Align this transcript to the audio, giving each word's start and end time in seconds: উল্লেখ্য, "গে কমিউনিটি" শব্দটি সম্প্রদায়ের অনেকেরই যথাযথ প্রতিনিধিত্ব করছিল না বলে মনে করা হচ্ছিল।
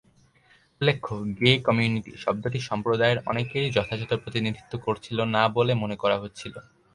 উল্লেখ্য, 0.81 1.09
"গে 1.39 1.51
কমিউনিটি" 1.67 2.11
শব্দটি 2.17 2.59
সম্প্রদায়ের 2.69 3.19
অনেকেরই 3.25 3.69
যথাযথ 3.71 4.11
প্রতিনিধিত্ব 4.23 4.73
করছিল 4.85 5.17
না 5.35 5.43
বলে 5.55 5.73
মনে 5.75 5.95
করা 5.95 6.17
হচ্ছিল। 6.19 6.53